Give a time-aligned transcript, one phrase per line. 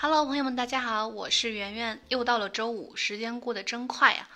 [0.00, 4.28] Hello，朋友们，大家好，我是圆圆，又到了周五，时间过得真快啊！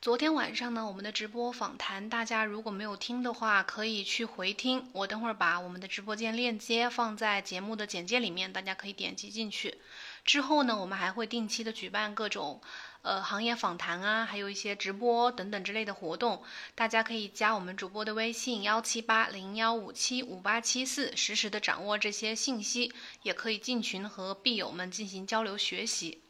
[0.00, 4.88] 昨天晚上呢，我们的直播访谈，大家如果没有听的话，可以去回听。
[4.92, 9.76] 我等会儿把我们的直播间链接放在节目的简介里面，大家可以点击进去。
[10.24, 12.62] 之后呢，我们还会定期的举办各种。
[13.02, 16.42] 呃，行业访谈啊，还有一些直播等等之类的活动，
[16.74, 26.20] 大家可以加我们主播的微信幺七八零幺五七五八七四，实时的掌握这些信息，也可以进群和币友们进行交流学习。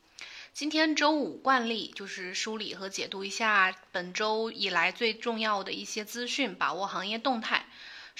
[0.52, 7.66] 今天周五惯例就是梳理和解读一下本周以来最重要的一些资讯，把握行业动态。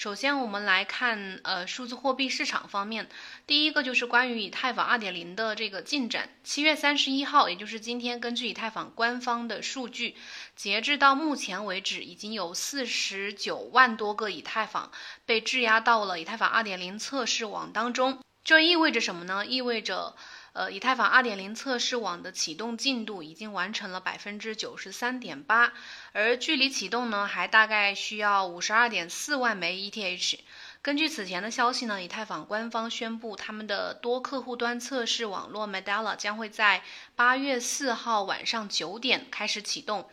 [0.01, 3.07] 首先，我们来看呃数字货币市场方面，
[3.47, 6.31] 第一个就是关于以太坊2.0的这个进展。
[6.43, 10.17] 七月三十一号，也就是今天，根据以太坊官方的数据，
[10.57, 14.91] 截至到目前为止，已经有四十九万多个以太坊
[15.27, 18.21] 被质押到了以太坊2.0测试网当中。
[18.43, 19.45] 这意味着什么呢？
[19.45, 20.17] 意味着。
[20.53, 25.73] 呃，以太坊二点零测试网的启动进度已经完成了百分之九十三点八，
[26.13, 30.39] 而距离启动呢，还大概需要五十二点四万枚 ETH。
[30.83, 36.83] 根据此前的消息呢，以太坊官方宣布，他们的多客户端测试网络 Medalla 将会在
[37.15, 40.09] 八月四号晚上九点开始启动。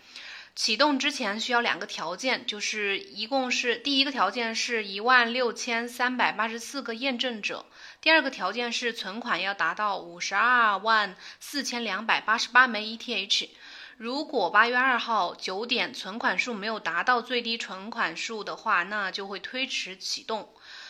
[0.58, 7.67] 启动之前需要两个条件，就是一共是第一个条件是一万六千三百八十四个验证者，
[8.02, 13.49] 第二个条件是存款要达到五十二万四千两百八十八枚 ETH。
[13.97, 20.49] 如果八月二号九点存款数没有达到最低存款数的话，那就会推迟启动。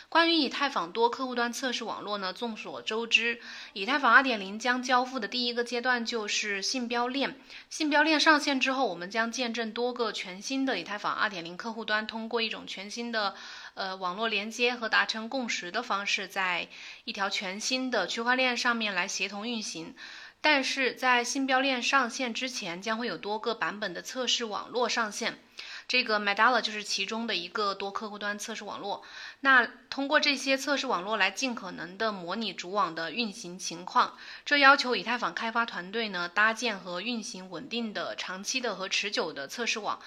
[0.10, 2.32] 关于以太坊多客户端测试网络呢？
[2.32, 3.42] 众所周知，
[3.74, 7.38] 以太坊2.0将交付的第一个阶段就是信标链。
[7.70, 13.36] 信标链上线之后，我们将见证多个全新的以太坊2.0客户端通过一种全新的
[13.74, 16.70] 呃网络连接和达成共识的方式，在
[17.04, 19.94] 一条全新的区块链上面来协同运行。
[20.40, 25.44] 但是在信标链上线之前，将会有多个版本的测试网络上线。
[25.88, 29.06] 这个 Medalla 就是其中的一个多客户端测试网络。
[29.40, 40.02] 那通过这些测试网络来尽可能的模拟主网的运行情况，这要求以太坊开发团队呢搭建和运行稳定的、长期的和持久的测试网。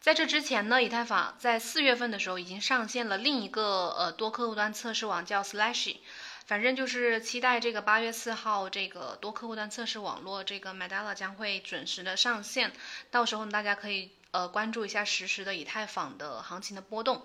[0.00, 5.98] 在这之前呢，以太坊在四月份的时候已经上线了另一个呃多客户端测试网，叫 Slashy。
[6.44, 12.72] 反正就是期待这个八月四号这个多客户端测试网络，这个 Medalla 将会准时的上线，
[13.12, 14.10] 到时候大家可以。
[14.32, 17.22] 呃，关注一下实时的以太坊的行情的波动。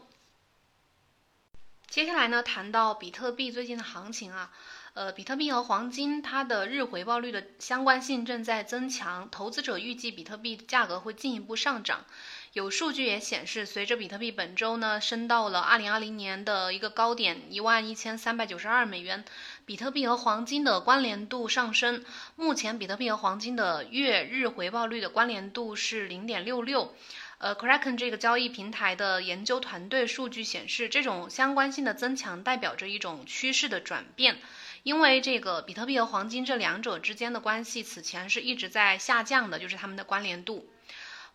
[1.88, 4.51] 接下来呢，谈到比特币最近的行情啊，
[4.94, 12.03] 呃，比特币和黄金它的日回报率的相关性正在增强，投资者预计比特币价格会进一步上涨。
[12.51, 19.23] 有数据也显示，随着比特币本周呢升到了二零二零年的一个高点一万一千三百九十二美元，
[19.67, 22.05] 比特币和黄金的关联度上升。
[22.38, 26.95] 目前，比特币和黄金的月日回报率的关联度是零点六六。
[27.39, 34.38] 呃，Kraken 这个交易平台的研究团队数据显示，这种相关性的增强代表着一种趋势的转变，
[34.83, 40.66] 因为这个比特币和黄金这两者之间的关系此前是一直在下降的，就是它们的关联度。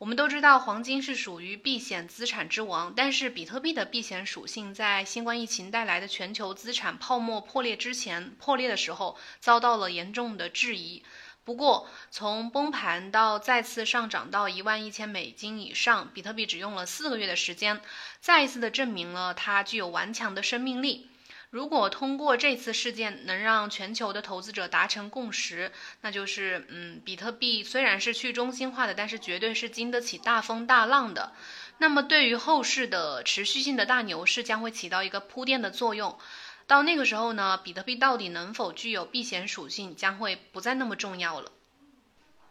[0.03, 11.05] 我们都知道黄金是属于避险资产之王，但是比特币的避险属性在新冠疫情带来的全球资产泡沫破裂之前破裂的时候遭到了严重的质疑。
[11.45, 17.81] 不过，从崩盘到再次上涨到一万一千美金以上，比特币只用了四个月的时间，
[18.19, 21.12] 再一次的证明了它具有顽强的生命力。
[21.53, 25.71] 如果通过这次事件能让全球的投资者达成共识，
[26.01, 31.35] 那就是，嗯，比特币虽然是去中心化的，但是绝对是经得起大风大浪的。
[31.77, 36.19] 那么对于后市的持续性的大牛市将会起到一个铺垫的作用。
[36.67, 41.53] 到那个时候呢，比特币到底能否具有避险属性将会不再那么重要了。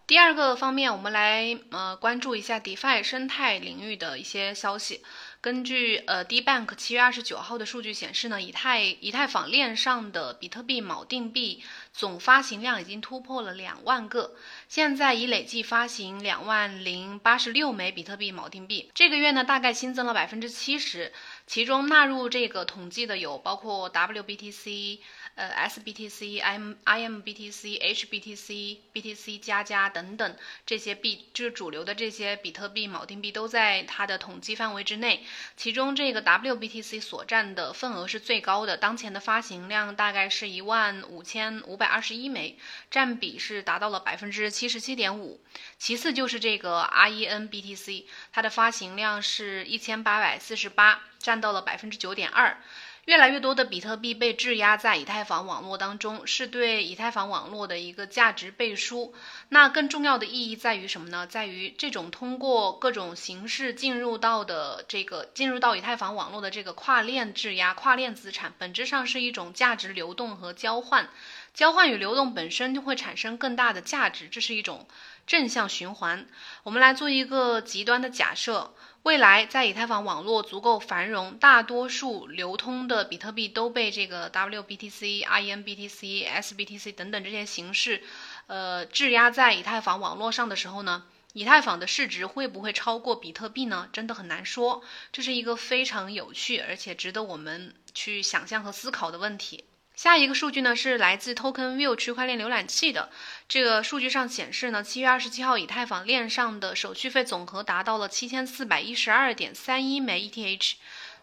[0.06, 5.02] 第二个方面，我们来呃关注一下 DeFi 生态领域的一些消息。
[5.42, 14.36] 根据呃 D Bank 七月二十九号的数据显示呢，以太以太坊链上的比特币锚定币总发行量已经突破了两万个，
[14.70, 18.92] 现在已累计发行两万零八十六枚比特币锚定币。
[18.94, 21.12] 这个月呢，大概新增了百分之七十，
[21.48, 25.00] 其中纳入这个统计的有包括 WBTC。
[25.36, 30.36] 呃，SBTC、M、IMBTC、HBTC、BTC 加加等等
[30.66, 35.24] 这些币，就是主流的这些比特币锚定币都在它的统计范围之内。
[35.56, 42.58] 其中这个 WBTC 所占的份额是最高的，当前的发行量大概是一万五千五百二十一枚，
[42.90, 45.40] 占比是达到了百分之七十七点五。
[45.82, 52.62] 其次就是这个 RENBTC，它的发行量是一千八百四十八，占到了百分之九点二。
[53.06, 59.16] 越来越多的比特币被质押在以太坊网络当中，是对以太坊网络的一个价值背书。
[59.50, 61.26] 那更重要的意义在于什么呢？
[61.26, 71.10] 在于这种通过各种形式进入到的这个进入到以太坊网络的这个跨链质押、跨链资产，本质上是一种价值流动和交换。
[71.56, 74.88] 交换与流动本身就会产生更大的价值，这是一种
[75.26, 76.28] 正向循环。
[76.64, 78.74] 我们来做一个极端的假设。
[79.04, 88.04] 未来在以太坊网络足够繁荣，大多数流通的比特币都被这个 WBTC、IENBTC、SBTC 等等这些形式，
[88.46, 93.90] 呃，质押在以太坊网络上的时候呢，以太坊的市值会不会超过比特币呢？
[93.92, 99.64] 真的很难说，这是一个非常有趣而且值得我们去想象和思考的问题。
[100.02, 103.12] 下一个数据呢是来自 TokenView 区块链浏览器的。
[103.48, 110.74] 这个数据上显示呢，七月二十七号以太坊链上的手续费总和达到了七千四百一十二点三一枚 ETH，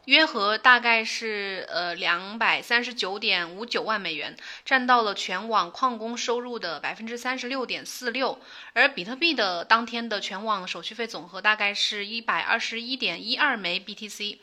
[0.05, 8.41] 约合大概是呃两百三十九点五九万美元，占到了全网矿工收入的百分之三十六点四六。
[8.75, 14.39] 而比特币的当天的全网手续费总和大概是一百二十一点一二枚 BTC。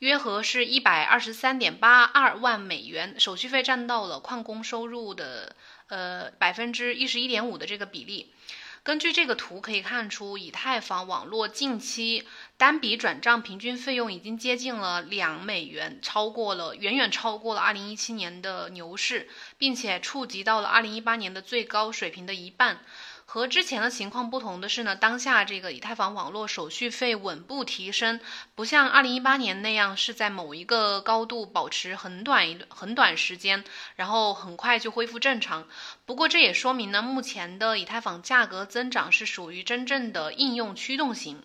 [0.00, 5.56] 约合是一百二十三点八二万美元，手续费占到了矿工收入的
[5.88, 8.32] 呃百分之一十一点五的这个比例。
[8.82, 12.24] 根据这个图可以看出，以太坊网络近期
[12.56, 19.28] 单笔转账平均费用已经接近了两美元，超过了远远超过了二零一七年的牛市，
[19.58, 22.78] 并且触及到了二零一八年的最高水平的一半。
[23.28, 28.20] 和之前的情况不同的是呢，当下这个以太坊网络手续费稳步提升，
[28.54, 33.64] 不像二零一八年那样是在某一个高度保持很短一很短时间，
[33.96, 35.66] 然后很快就恢复正常。
[36.06, 41.42] 不过这也说明呢，目前的以太坊价格增长是属于真正的应用驱动型。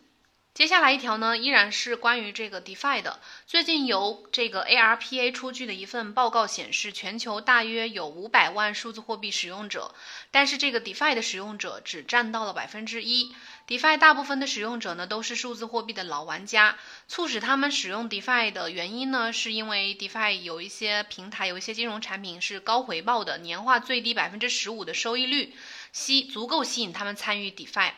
[0.53, 3.21] 接下来一条呢，依然是关于这个 DeFi 的。
[3.47, 9.95] 最近由这个 ARPA 出具的一份报告显示，全球大约有五百万数字货币使用者，
[10.29, 13.33] 但是这个 DeFi 的使用者只占到了百分之一。
[13.65, 16.77] DeFi 大部分的使用者呢，都是数字货币的老玩家。
[17.07, 25.55] 促使他们使用 DeFi 的原因呢，是因为 DeFi 有一些平台，有一些金融产品是高回报的，年化最低百分之十五的收益率，
[25.93, 27.93] 吸足够吸引他们参与 DeFi。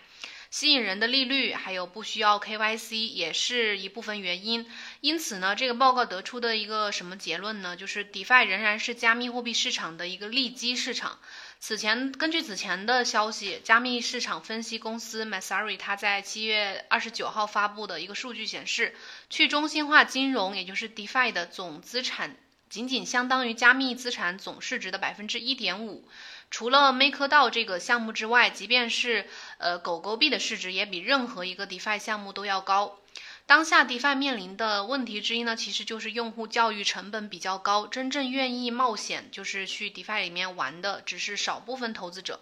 [0.54, 4.68] 吸引人的利率，还有不需要 KYC，也是一部分原因。
[5.02, 7.76] 因此呢，这个报告得出的一个什么结论呢？
[7.76, 11.18] 就是 DeFi 仍然是加密货币市场的一个利基市场。
[11.60, 18.94] 此前，根据此前的消息，加密市场分析公司 Messari 它在七月二十九号发布的一个数据显示，
[19.32, 22.38] 去中心化金融，也就是 DeFi 的总资产，
[22.70, 26.08] 仅仅相当于加密资产总市值的百分之一点五。
[26.54, 29.28] 除了 MakerDAO 这个项目之外，即便是
[29.58, 33.00] 呃狗狗币的市值也比任何一个 DeFi 项目都要高。
[33.48, 42.40] 当下 DeFi 面临的问题之一呢，其实就是用户教育成本比较高，真正愿意冒险就是去 DeFi 里面玩的，只是少部分投资者。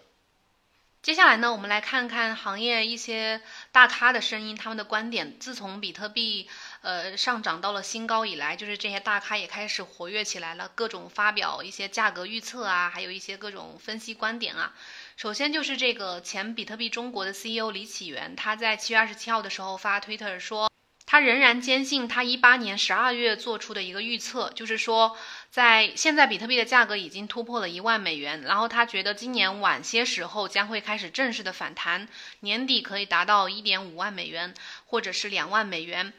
[1.02, 3.40] 接下来呢，我们来看看行业一些
[3.72, 5.36] 大咖的声音，他们的观点。
[5.40, 6.48] 自从比特币
[6.80, 14.74] 呃上涨到了新高以来，就是这些大咖也开始活跃起来了，各种发表一些价格预测啊，还有一些各种分析观点啊。
[15.16, 20.70] 首先就是这个前比特币中国的 CEO 李启源，他在七月二十七号的时候发推特说。
[21.12, 25.14] 他仍然坚信他一八年十二月做出的一个预测，就是说，
[25.50, 32.08] 在现在比特币的价格已经突破了一万美元，然后他觉得今年晚些时候将会开始正式的反弹，
[32.40, 34.54] 年底可以达到一点五万美元，
[34.86, 36.14] 或者是两万美元。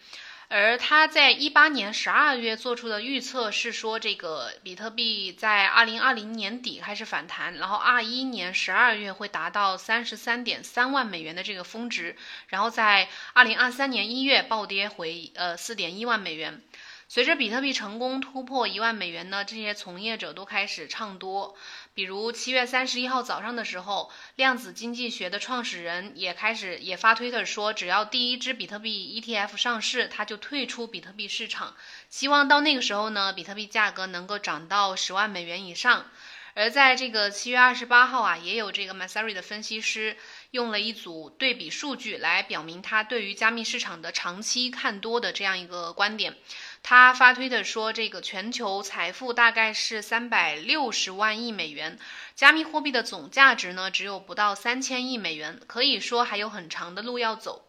[0.55, 12.15] 而他在一八年十二月做出的预测是说，这个比特币在二零二零年底开始反弹，然后二一年十二月会达到三十三点三万美元的这个峰值，
[12.49, 16.61] 然后在二零二三年一月暴跌回呃四点一万美元。
[17.07, 21.55] 随着比特币成功突破一万美元呢，这些从业者都开始唱多。
[21.95, 31.75] 比如七月三十一号早上的时候，量子经济学的创始人也开始也发推特说，只要第一支比特币 ETF 上市，他就退出比特币市场。
[32.09, 36.05] 希望到那个时候呢，比特币价格能够涨到十万美元以上。
[36.55, 40.15] 而在这个七月二十八号啊，也有这个 Masari 的分析师
[40.51, 46.35] 用了一组对比数据来表明他对于加密市场的长期看多的这样一个观点。
[46.83, 51.97] 他发推的说，这个全球财富大概是三百六十万亿美元，
[52.35, 57.65] 加密货币的总价值呢只有不到三千亿美元，可以说还有很长的路要走。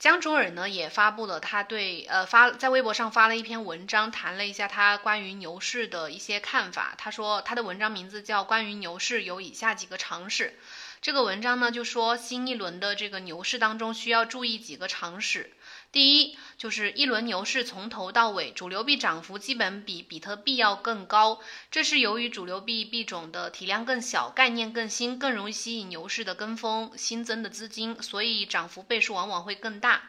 [0.00, 6.94] 江卓尔呢也发布了他对呃发在微博上发了一篇文章，谈了一下他关于牛市的一些看法。
[6.98, 10.56] 他说他的文章名字叫《关于牛市有以下几个常识》。
[11.00, 15.52] 这个文章呢就说新一轮的这个牛市当中需要注意几个常识。
[15.90, 30.02] 第一就是一轮牛市从头到尾，主流币涨幅基本比比特币要更高，这是由于主流币币种的体量更小，概念更新，更容易吸引牛市的跟风新增的资金，所以涨幅倍数往往会更大。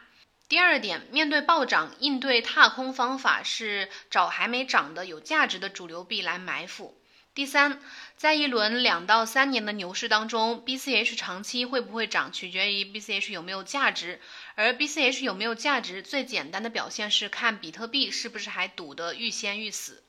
[0.48, 7.00] 第二点，面对暴涨，应对踏空方法是找还没涨的有价值的主流币来埋伏。
[7.32, 7.80] 第三，
[8.20, 14.20] 在一轮两到三年的牛市当中，BCH 长期会不会涨，取决于 BCH 有没有价值。
[14.56, 20.02] 而 BCH 有没有价值，最简单的表现是看比特币是不是还赌得欲仙欲死。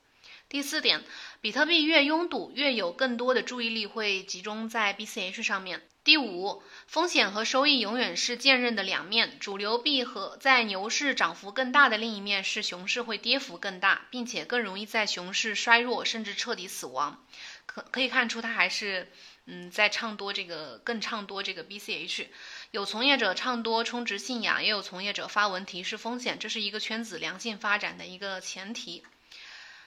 [0.50, 1.02] 第四点，
[1.40, 5.80] 比特币越拥堵，越有更多的注意力会集中在 BCH 上面。
[6.04, 9.38] 第五，风险和收益永远是剑刃的两面。
[9.38, 17.24] 主流币和在牛市涨幅更大的另一面是熊市会跌幅更大，并且更容易在熊市衰弱甚至彻底死亡。
[17.66, 19.08] 可可以看出，他还是
[19.46, 22.26] 嗯在唱多这个更唱多这个 BCH。
[22.70, 29.02] 有从业者唱多充值信仰，也有从业者发文提示风险，这是一个圈子良性发展的一个前提。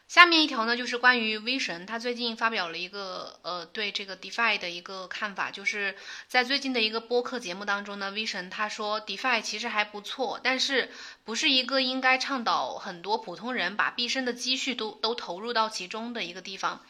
[0.07, 5.95] 下面一条呢，就是关于 V 神，他最近发表了一个呃对这个 DeFi 的一个看法，就是
[6.27, 10.91] 在最近的一个播客节目当中呢，V 神他说 DeFi 其实还不错，但是
[11.23, 16.85] 不是一个应该倡导很多普通人把毕生的积蓄都都投入到其中的一个地方。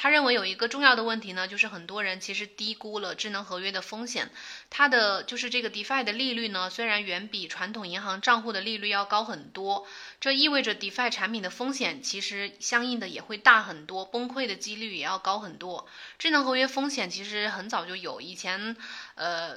[0.00, 4.30] 他认为有一个重要的问题呢，就是很多人其实低估了智能合约的风险。
[4.70, 9.88] 它的就是这个 DeFi 的利率呢，虽然远比传统银行账户的利率要高很多，
[10.20, 15.88] 这意味着 DeFi 产品的风险其实相应的也会大很多，崩溃的几率也要高很多。
[16.20, 18.76] 智能合约风险其实很早就有，以前，
[19.16, 19.56] 呃。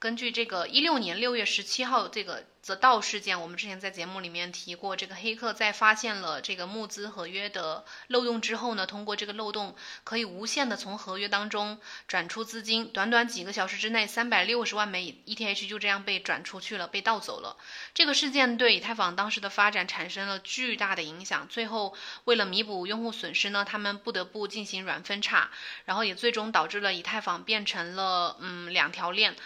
[0.00, 11.78] 根据这个一六年六月十七号这个泽道事件，我们之前在节目里面提过，这个黑客在发现了这个募资合约的漏洞之后呢，通过这个漏洞可以无限的从合约当中
[12.08, 17.58] 转出资金，短短几个小时之内，三百六十万枚 ETH 就这样被转出去了，被盗走了。
[17.92, 21.46] 这个事件对以太坊当时的发展产生了巨大的影响。
[21.48, 25.50] 最后为了弥补用户损失呢，他们不得不进行软分叉，
[25.84, 29.36] 然后也最终导致了以太坊变成了嗯两条链。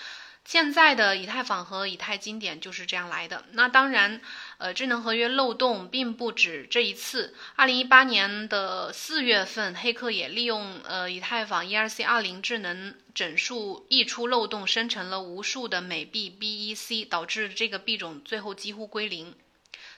[0.45, 3.45] 现在的以太坊和以太经典就是这样来的。
[3.53, 4.21] 那当然，
[4.59, 7.35] 呃，智能合约漏洞并不止这一次。
[7.57, 19.35] 二零一八年的四月份，黑客也利用呃以太坊 ERC 二零智能整数溢出漏洞，生成了无数的美币 BEC，导致这个币种最后几乎归零。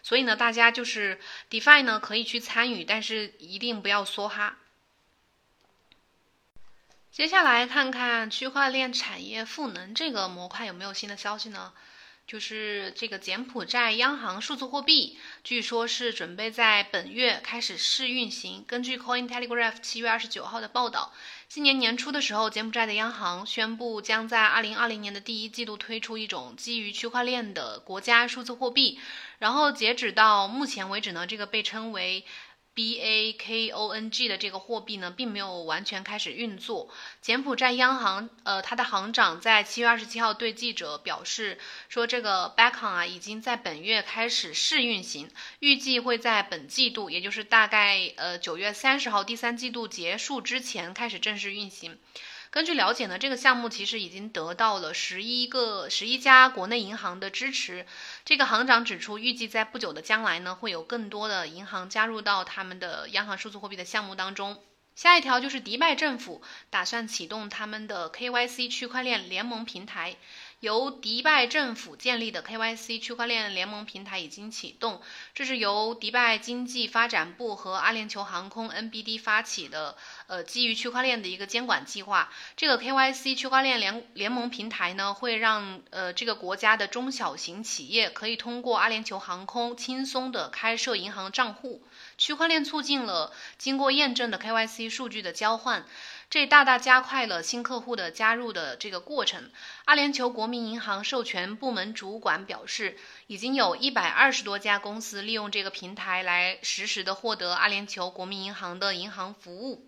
[0.05, 1.19] 所以呢，大家就是
[1.51, 4.59] DeFi 呢可以去参与，但是一定不要梭哈。
[7.11, 11.73] 接下来看看区块链产业赋能这个模块有没有新的消息呢？
[12.27, 18.65] 就是这个柬埔寨央行数字货币，据说是准备在本月开始试运行。
[18.67, 21.13] 根据 Coin Telegraph 七月二十九号的报道，
[21.49, 28.99] 今年年初的时候，柬埔寨的央行宣布将在二零二零年的第一季度推出一种基于区块链的国家数字货币。
[29.39, 32.27] 然后截止到目前为止呢，这个被称为。
[32.77, 36.91] B A K O N G 的这个货币呢，并没有完全开始运作。
[37.23, 45.31] 柬埔寨央行，呃，它的行长在七月二十七号对记者表示说，这个 Backon 啊，已经在本月开始试运行，
[45.61, 51.99] 预计会在本季度，也就是大概呃九月三十号第三季度结束之前开始正式运行。
[52.57, 57.85] 根据了解呢，这个项目其实已经得到了十一个、十一家国内银行的支持。
[58.25, 64.59] 这个行长指出，预计在不久的将来呢，会有更多的银行加入到他们的央行数字货币的项目当中。
[64.95, 70.17] 下一条就是迪拜政府打算启动他们的 KYC 区块链联盟平台。
[70.61, 75.03] 由迪拜政府建立的 KYC 区块链联盟平台已经启动，
[75.35, 79.97] 这是由迪拜经济发展部和阿联酋航空 NBD 发起的，
[80.29, 82.33] 呃，基于区块链的一个监管计划。
[82.57, 91.83] 这个 KYC 区块链联联盟平台呢，会让呃这个国家的中小型企业可以通过阿联酋航空轻松的开设银行账户。
[92.17, 95.85] 区块链促进了经过验证的 KYC 数据的交换。
[96.29, 99.51] 这大大加快了新客户的加入的这个过程。
[99.85, 109.87] 阿联酋国民银行授权部门主管表示，已经有一百二十多家公司利用这个平台来实时的获得阿联酋国民银行的银行服务。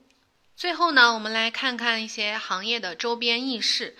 [0.56, 3.96] 最后呢，我们来看看一些行业的周边轶事。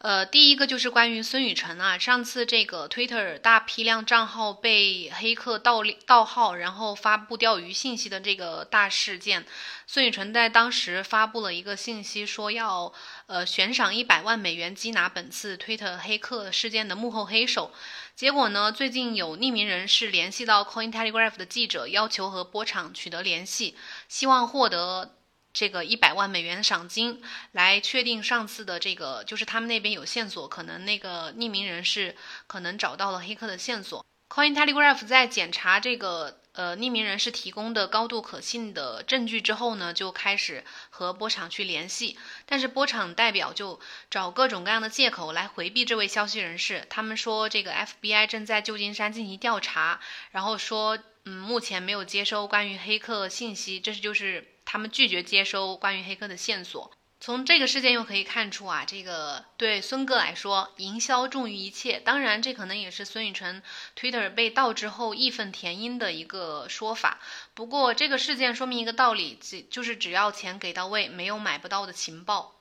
[0.00, 9.44] 呃，第一个就是关于孙宇晨啊，上次这个 Twitter 大批量账号被黑客盗盗号，然后发布钓鱼信息的这个大事件，
[9.86, 12.90] 孙宇晨在当时发布了一个信息，说要
[13.26, 17.70] 呃悬赏一百万美元缉拿本次 Twitter 黑客事件的幕后黑手。
[18.16, 23.76] 结果呢，最近有匿名人士联系到 Coin Telegraph 的记者，要求和波场取得联系，
[24.08, 25.16] 希望获得。
[25.52, 32.16] 这个一百万美元的赏金来确定上次的这个，就是他们那边有线索，可能那个匿名人士
[32.46, 34.04] 可能找到了黑客的线索。
[34.28, 42.16] Coin Telegraph 在检查这个呃匿名人士提供的高度可信的证据之后呢，就开始和波场去联系，
[42.46, 46.86] 但是波场代表就找各种各样的借口来回避这位消息人士。
[46.88, 49.98] 他们说这个 FBI 正在旧金山进行调查，
[50.30, 56.92] 然后说嗯目前没有接收关于黑客信息，这是就是他们拒绝接收关于黑客的线索。
[57.18, 61.98] 从这个事件又可以看出啊，这个对孙哥来说，营销重于一切。
[61.98, 63.64] 当然，这可能也是孙宇晨
[63.98, 67.18] Twitter 被盗之后义愤填膺的一个说法。
[67.52, 72.59] 不过，这个事件说明一个道理，只就是只要钱给到位，没有买不到的情报。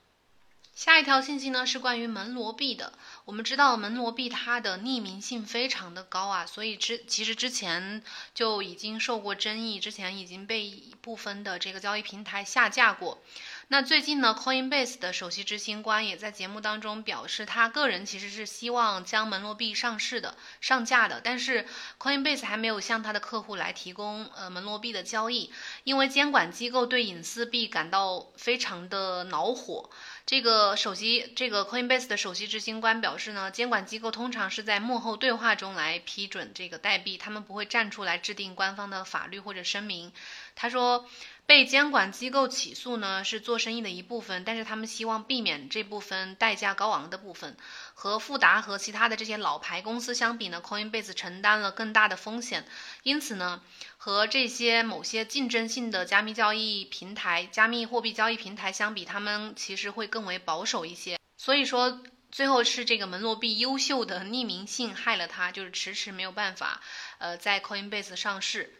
[0.79, 2.93] 下一条信息呢是关于门罗币的。
[3.25, 8.01] 我们知道门罗币它的匿名性非常的高啊，所以之其实之前
[8.33, 13.21] 就已经受过争议，之前已经被部分的这个交易平台下架过。
[13.67, 21.67] 那最近呢，Coinbase 的首席执行官也在节目当中表示，他个人其实是希望将门罗币上市的、上架的，但是
[21.99, 25.51] Coinbase 还没有向他的客户来提供呃门罗币的交易，
[25.83, 29.89] 因为监管机构对隐私币感到非常的恼火。
[30.29, 40.13] 这个首席这个 Coinbase 的首席执行官表示呢，监管机构通常是在幕后对话中来批准这个代币，他们不会站出来制定官方的法律或者声明。
[40.53, 41.09] 他说。
[41.49, 47.57] 被监管机构起诉呢，是做生意的一部分，但是他们希望避免这部分代价高昂的部分。
[47.95, 52.67] 和富达和其他的这些老牌公司相比呢，Coinbase 承担了更大的风险，
[53.01, 53.63] 因此呢，
[53.97, 61.17] 和这些某些竞争性的加密交易平台、加密货币交易平台相比，他们其实会更为保守一些。
[61.35, 66.79] 所以说，最后是这个门罗币优秀的匿名性害了它，就是迟迟没有办法，
[67.17, 68.75] 呃，在 Coinbase 上市。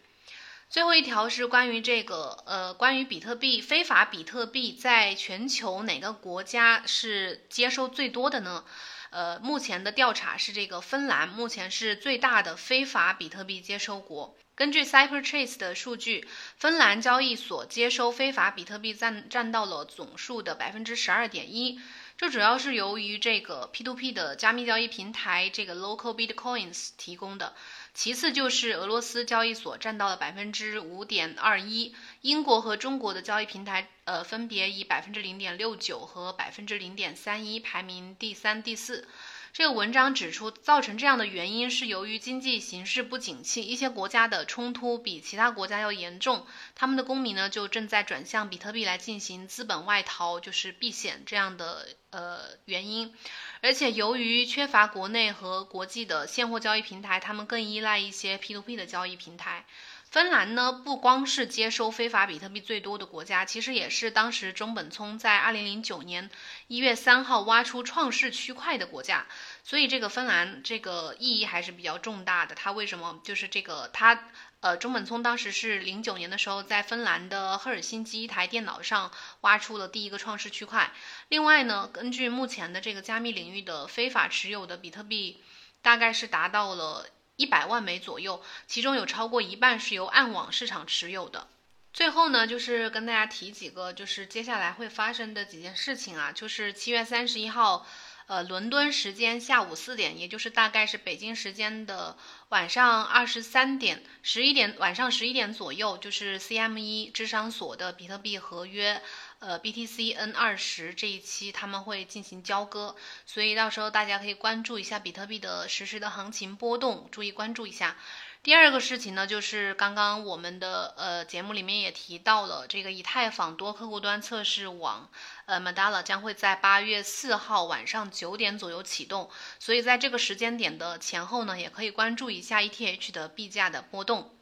[0.70, 8.64] 最后一条是关于这个，呃，关于比特币非法比特币在全球哪个国家是接收最多的呢？
[9.10, 14.36] 呃，目前的调查是这个芬兰目前是最大的非法比特币接收国。
[14.54, 21.80] 根据 CyberTrace 的数据，芬兰交易所接收非法比特币占占到了总数的百分之十二点一。
[22.16, 27.54] 这主要是由于这个 P2P 的加密交易平台这个 Local Bitcoins 提供的。
[28.00, 39.06] 其次就是俄罗斯交易所占到了百分之五点二一，英国和中国的交易平台呃分别以百分之零点六九和百分之零点三一排名第三、第四。
[39.52, 53.12] 这个文章指出，造成这样的原因是由于经济形势不景气，一些国家的冲突比其他国家要严重，他们的公民呢就正在转向比特币来进行资本外逃，就是避险这样的呃原因。
[53.62, 59.66] 而且由于缺乏国内和国际的现货交易平台，他们更依赖一些 P2P 的交易平台。
[60.10, 66.28] 芬兰呢，不光是接收非法比特币最多的国家，其实也是当时中本聪在二零零九年
[66.66, 69.26] 一月三号挖出创世区块的国家。
[69.62, 72.56] 所以这个芬兰这个意义还是比较重大的。
[72.56, 73.88] 它为什么就是这个？
[73.92, 74.24] 它
[74.60, 80.92] 呃，中本聪当时是零九年的时候在芬兰的赫尔辛基一台电脑上挖出了第一个创世区块。
[81.28, 85.42] 另外呢，根据目前的这个加密领域的非法持有的比特币，
[85.82, 87.06] 大概是达到了。
[87.36, 91.48] 一百万枚左右，其中有超过一半是由暗网市场持有的。
[91.90, 97.86] 最后呢，就是跟大家提几个，就是接下来会发生的几件事情啊，就是七月三十一号，
[98.30, 102.16] 呃，伦敦时间下午四点，也就是大概是北京时间的
[102.50, 109.02] 晚上二十三点、十一点，晚上十一点左右，就是 CME 智商所的比特币合约。
[109.40, 112.94] 呃，BTC N 二十这一期他们会进行交割，
[113.26, 117.96] 所以到时候大家可以关注一下比特币的实时的行情波动，注意关注一下。
[118.42, 125.10] 第二个事情呢，就是刚刚我们的呃节目里面也提到了，这个以太坊多客户端测试网，
[125.44, 134.34] 呃 m a d a l a 将会在八月四号晚上九点左右启动，所以在这个时间点的前后呢，也可以关注一下 ETH 的币价的波动。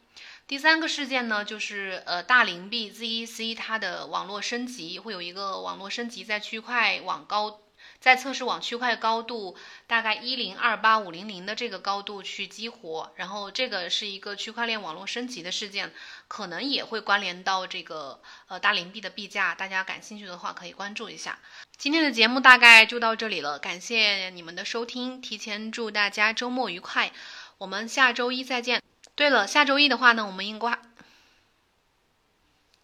[0.47, 7.59] 第三个事件呢，就是呃大灵币 ZEC 它的网络升级会有一个网络升级，在区块网高，
[8.01, 9.57] 在测试网区块高度
[9.87, 15.93] 大概一零二八五零零的这个高度去激活，然后这个是一个区块链网络升级的事件，
[16.29, 21.39] 可能也会关联到这个呃大灵币的币价，大家感兴趣的话可以关注一下。
[21.77, 27.13] 今天的节目大概就到这里了，感谢你们的收听，提前祝大家周末愉快，
[27.59, 28.83] 我们下周一再见。
[29.15, 30.88] 对了，下周一的话呢，我们应该。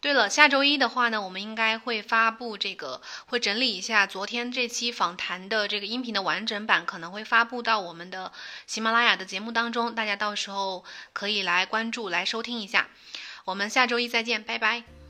[0.04, 8.30] 对了，下周一的话呢，我们应该会发布这个，会整理一下昨天这期访谈的这个音频的完整版，可能会发布到我们的
[8.66, 12.88] 喜马拉雅的节目当中，大家到时候可以来关注、来收听一下。
[13.46, 15.03] 我们下周一再见，拜拜。